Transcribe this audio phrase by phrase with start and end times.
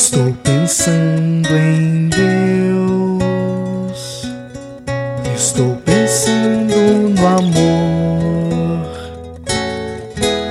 [0.00, 3.18] Estou pensando em Deus.
[5.34, 6.72] Estou pensando
[7.16, 8.86] no amor.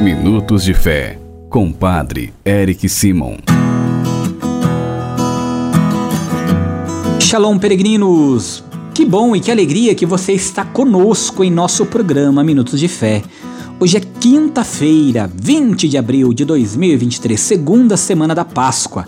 [0.01, 1.17] Minutos de Fé,
[1.49, 3.37] com Padre Eric Simon.
[7.21, 8.65] Shalom, peregrinos!
[8.93, 13.23] Que bom e que alegria que você está conosco em nosso programa Minutos de Fé.
[13.79, 19.07] Hoje é quinta-feira, 20 de abril de 2023, segunda semana da Páscoa.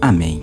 [0.00, 0.42] Amém.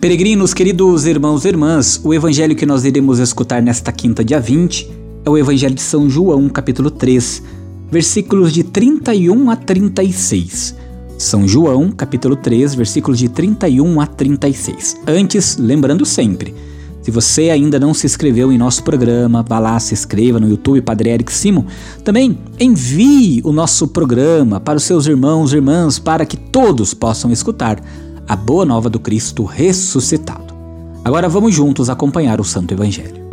[0.00, 4.88] Peregrinos, queridos irmãos e irmãs, o evangelho que nós iremos escutar nesta quinta, dia 20,
[5.24, 7.42] é o Evangelho de São João, capítulo 3,
[7.90, 10.74] versículos de 31 a 36.
[11.18, 14.96] São João, capítulo 3, versículos de 31 a 36.
[15.06, 16.54] Antes, lembrando sempre,
[17.02, 20.80] se você ainda não se inscreveu em nosso programa, vá lá, se inscreva no YouTube
[20.80, 21.64] Padre Eric Simon.
[22.04, 27.32] Também envie o nosso programa para os seus irmãos e irmãs para que todos possam
[27.32, 27.82] escutar
[28.28, 30.54] a boa nova do Cristo ressuscitado.
[31.02, 33.26] Agora vamos juntos acompanhar o Santo Evangelho.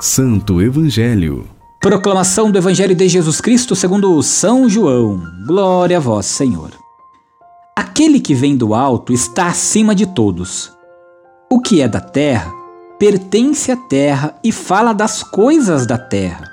[0.00, 1.46] Santo Evangelho.
[1.80, 5.22] Proclamação do Evangelho de Jesus Cristo segundo São João.
[5.46, 6.72] Glória a vós, Senhor.
[7.76, 10.72] Aquele que vem do alto está acima de todos.
[11.48, 12.52] O que é da terra
[12.98, 16.50] pertence à terra e fala das coisas da terra.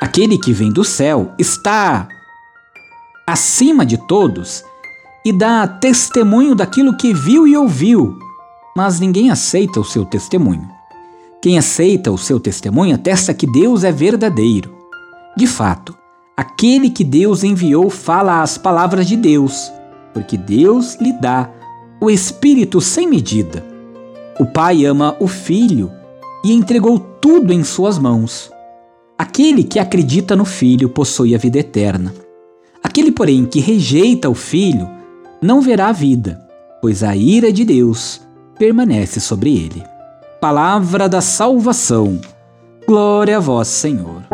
[0.00, 2.08] Aquele que vem do céu está
[3.30, 4.64] acima de todos
[5.24, 8.18] e dá testemunho daquilo que viu e ouviu,
[8.76, 10.68] mas ninguém aceita o seu testemunho.
[11.42, 14.74] Quem aceita o seu testemunho atesta que Deus é verdadeiro.
[15.36, 15.96] De fato,
[16.36, 19.72] aquele que Deus enviou fala as palavras de Deus
[20.12, 21.50] porque Deus lhe dá
[22.00, 23.64] o Espírito sem medida.
[24.38, 25.90] O Pai ama o Filho
[26.44, 28.50] e entregou tudo em suas mãos.
[29.18, 32.14] Aquele que acredita no Filho possui a vida eterna.
[32.90, 34.90] Aquele, porém, que rejeita o Filho
[35.40, 36.44] não verá a vida,
[36.82, 38.20] pois a ira de Deus
[38.58, 39.84] permanece sobre ele.
[40.40, 42.20] Palavra da salvação.
[42.88, 44.24] Glória a vós, Senhor.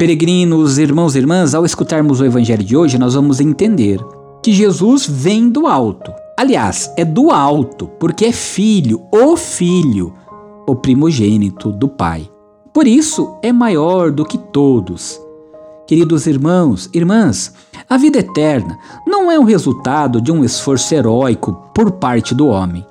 [0.00, 4.00] Peregrinos, irmãos e irmãs, ao escutarmos o evangelho de hoje, nós vamos entender
[4.42, 6.12] que Jesus vem do alto.
[6.36, 10.12] Aliás, é do alto, porque é filho, o filho,
[10.66, 12.28] o primogênito do Pai.
[12.80, 15.20] Por isso é maior do que todos.
[15.86, 17.52] Queridos irmãos, irmãs,
[17.86, 22.82] a vida eterna não é o resultado de um esforço heróico por parte do homem.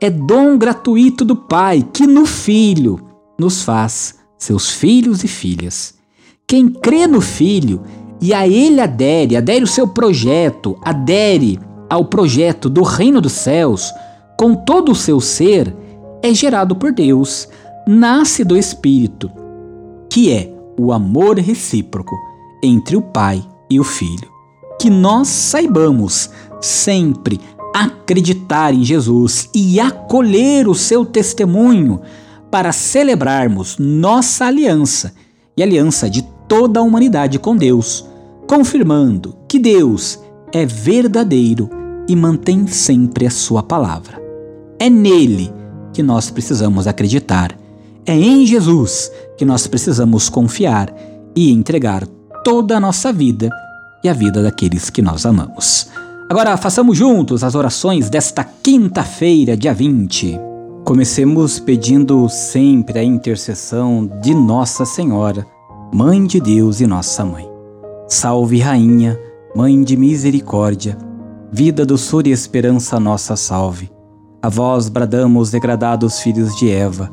[0.00, 3.00] É dom gratuito do Pai que no Filho
[3.36, 5.94] nos faz seus filhos e filhas.
[6.46, 7.82] Quem crê no Filho
[8.20, 11.58] e a ele adere, adere o seu projeto, adere
[11.90, 13.92] ao projeto do reino dos céus,
[14.38, 15.74] com todo o seu ser,
[16.22, 17.48] é gerado por Deus,
[17.86, 19.30] nasce do Espírito,
[20.10, 22.16] que é o amor recíproco
[22.62, 24.30] entre o Pai e o Filho.
[24.80, 27.40] Que nós saibamos sempre
[27.74, 32.00] acreditar em Jesus e acolher o seu testemunho
[32.50, 35.14] para celebrarmos nossa aliança
[35.56, 38.06] e aliança de toda a humanidade com Deus,
[38.46, 40.18] confirmando que Deus
[40.52, 41.70] é verdadeiro
[42.08, 44.20] e mantém sempre a sua palavra.
[44.78, 45.50] É nele
[45.92, 47.61] que nós precisamos acreditar.
[48.04, 50.92] É em Jesus que nós precisamos confiar
[51.34, 52.06] e entregar
[52.44, 53.50] toda a nossa vida
[54.02, 55.88] e a vida daqueles que nós amamos.
[56.28, 60.38] Agora façamos juntos as orações desta quinta-feira, dia 20.
[60.84, 65.46] Comecemos pedindo sempre a intercessão de Nossa Senhora
[65.94, 67.46] Mãe de Deus e nossa mãe.
[68.08, 69.20] Salve, Rainha,
[69.54, 70.96] Mãe de misericórdia,
[71.52, 73.90] vida, doçura e esperança, nossa salve.
[74.40, 77.12] A vós bradamos, degradados filhos de Eva,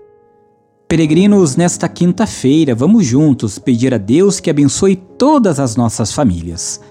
[0.91, 6.81] Peregrinos, nesta quinta-feira, vamos juntos pedir a Deus que abençoe todas as nossas famílias.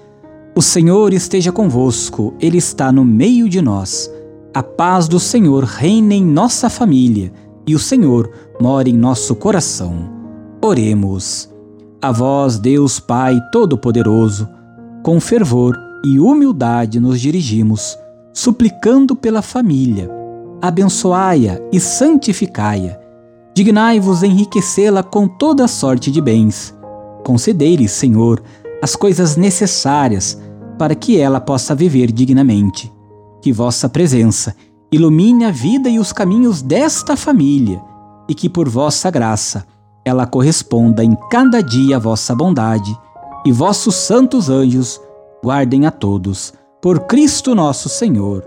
[0.57, 4.11] O Senhor esteja convosco, Ele está no meio de nós.
[4.55, 7.31] A paz do Senhor reine em nossa família
[7.67, 10.09] e o Senhor mora em nosso coração.
[10.63, 11.51] Oremos.
[12.01, 14.49] A vós, Deus Pai Todo-Poderoso,
[15.03, 17.99] com fervor e humildade nos dirigimos,
[18.33, 20.11] suplicando pela família.
[20.63, 23.00] Abençoai-a e santificai-a.
[23.61, 26.75] Dignai-vos enriquecê-la com toda sorte de bens.
[27.23, 28.43] Concedei-lhe, Senhor,
[28.83, 30.41] as coisas necessárias
[30.79, 32.91] para que ela possa viver dignamente.
[33.43, 34.57] Que vossa presença
[34.91, 37.83] ilumine a vida e os caminhos desta família
[38.27, 39.67] e que por vossa graça
[40.07, 42.99] ela corresponda em cada dia a vossa bondade
[43.45, 44.99] e vossos santos anjos
[45.45, 46.55] guardem a todos.
[46.81, 48.43] Por Cristo nosso Senhor.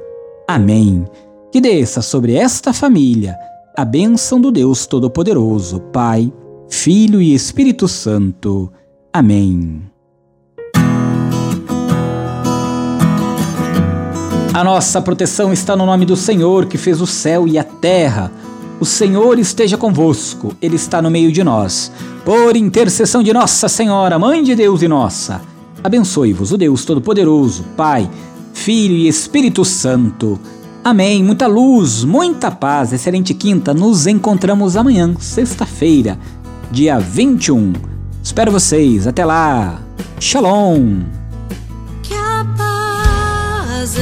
[0.48, 1.06] Amém.
[1.52, 3.38] Que desça sobre esta família
[3.76, 6.32] a bênção do Deus Todo-Poderoso, Pai,
[6.70, 8.72] Filho e Espírito Santo.
[9.12, 9.82] Amém.
[14.54, 18.32] A nossa proteção está no nome do Senhor que fez o céu e a terra.
[18.80, 21.92] O Senhor esteja convosco, Ele está no meio de nós.
[22.24, 25.42] Por intercessão de Nossa Senhora, Mãe de Deus e nossa,
[25.84, 28.08] abençoe-vos o Deus Todo-Poderoso, Pai,
[28.54, 30.40] Filho e Espírito Santo.
[30.84, 31.24] Amém.
[31.24, 33.74] Muita luz, muita paz, excelente quinta.
[33.74, 36.20] Nos encontramos amanhã, sexta-feira,
[36.70, 37.72] dia 21.
[38.22, 39.08] Espero vocês.
[39.08, 39.80] Até lá.
[40.20, 41.04] Shalom.
[42.58, 43.98] Paz